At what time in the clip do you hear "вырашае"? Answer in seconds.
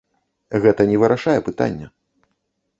1.05-1.37